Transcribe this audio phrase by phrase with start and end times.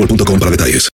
[0.00, 0.88] boostmobile.com para detalles.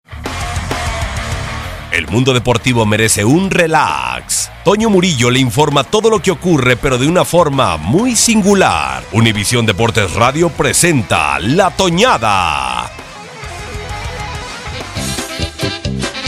[1.92, 4.50] El mundo deportivo merece un relax.
[4.64, 9.02] Toño Murillo le informa todo lo que ocurre, pero de una forma muy singular.
[9.12, 12.90] Univisión Deportes Radio presenta La Toñada.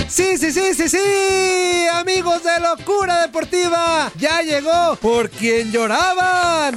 [0.07, 6.77] Sí, sí, sí, sí, sí, amigos de Locura Deportiva, ya llegó por quien lloraban.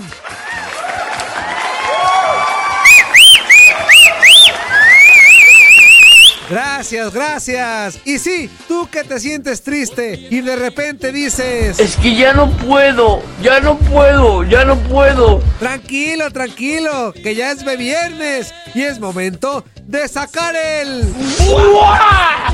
[6.50, 8.00] Gracias, gracias.
[8.06, 11.78] Y sí, tú que te sientes triste y de repente dices...
[11.80, 15.40] Es que ya no puedo, ya no puedo, ya no puedo.
[15.60, 21.04] Tranquilo, tranquilo, que ya es viernes y es momento de sacar el...
[21.46, 22.54] ¡Buah!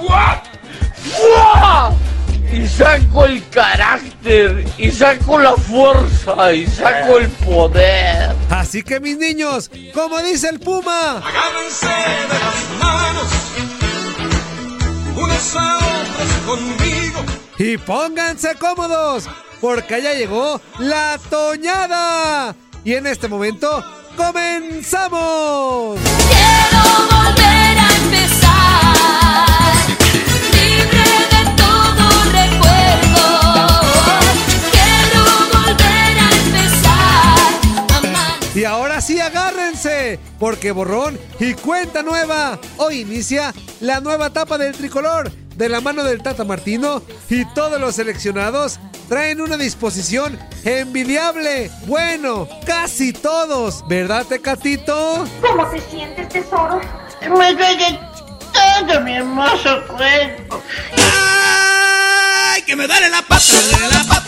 [0.00, 0.42] ¡Buah!
[1.18, 1.92] ¡Buah!
[2.52, 8.23] Y saco el carácter, y saco la fuerza, y saco el poder.
[8.54, 13.26] Así que mis niños, como dice el Puma, Agárrense de las manos,
[15.16, 17.24] unos a otros conmigo.
[17.58, 19.28] y pónganse cómodos,
[19.60, 22.54] porque ya llegó la Toñada.
[22.84, 23.84] Y en este momento,
[24.16, 25.98] comenzamos.
[26.30, 29.74] Quiero volver a empezar,
[40.38, 42.58] porque borrón y cuenta nueva.
[42.76, 47.80] Hoy inicia la nueva etapa del tricolor de la mano del Tata Martino y todos
[47.80, 51.70] los seleccionados traen una disposición envidiable.
[51.86, 55.24] Bueno, casi todos, ¿verdad, Tecatito?
[55.40, 56.80] ¿Cómo te sientes, tesoro?
[57.20, 58.00] Me duele
[58.52, 60.62] todo mi hermoso cuerpo.
[60.96, 62.62] ¡Ay!
[62.62, 64.23] Que me duele la pata, me duele la pata,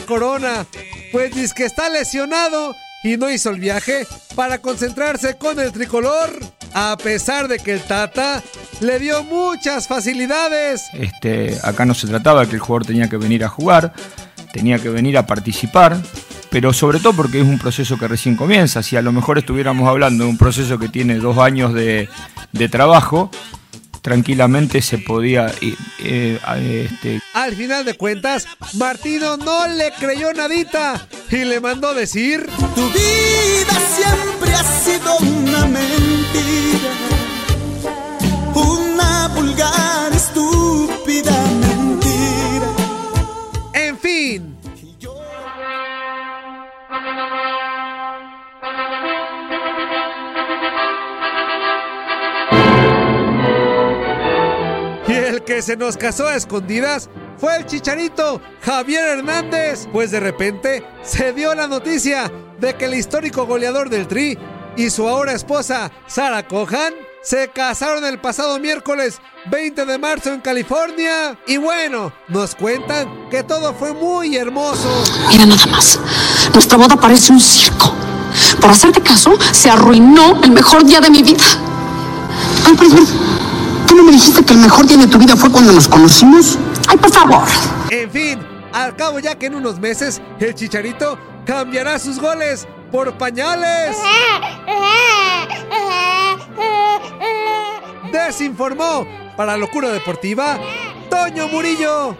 [0.00, 0.66] Corona,
[1.12, 6.30] pues dice que está lesionado y no hizo el viaje para concentrarse con el tricolor,
[6.74, 8.42] a pesar de que el Tata
[8.80, 10.84] le dio muchas facilidades.
[10.92, 13.92] Este, acá no se trataba de que el jugador tenía que venir a jugar,
[14.52, 15.96] tenía que venir a participar,
[16.50, 18.82] pero sobre todo porque es un proceso que recién comienza.
[18.82, 22.08] Si a lo mejor estuviéramos hablando de un proceso que tiene dos años de
[22.70, 23.30] trabajo,
[24.00, 31.06] tranquilamente se podía eh, eh, este, Al final de cuentas, Martino no le creyó nadita
[31.30, 32.48] y le mandó decir...
[32.74, 34.54] Tu vida siempre
[55.44, 57.08] que se nos casó a escondidas
[57.38, 62.94] fue el chicharito Javier Hernández, pues de repente se dio la noticia de que el
[62.94, 64.38] histórico goleador del Tri
[64.76, 69.20] y su ahora esposa Sara Cohan se casaron el pasado miércoles
[69.50, 71.38] 20 de marzo en California.
[71.46, 74.88] Y bueno, nos cuentan que todo fue muy hermoso.
[75.28, 76.00] Mira nada más.
[76.52, 77.92] Nuestra boda parece un circo.
[78.60, 81.44] Por hacerte caso, se arruinó el mejor día de mi vida.
[82.66, 83.39] Ay.
[83.90, 86.56] ¿Tú no me dijiste que el mejor día de tu vida fue cuando nos conocimos?
[86.86, 87.42] Ay, por favor.
[87.90, 88.38] En fin,
[88.72, 93.96] al cabo ya que en unos meses el chicharito cambiará sus goles por pañales.
[98.12, 99.04] Desinformó
[99.36, 100.56] para Locura Deportiva
[101.10, 102.16] Toño Murillo.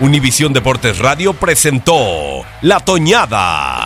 [0.00, 3.85] Univisión Deportes Radio presentó La Toñada.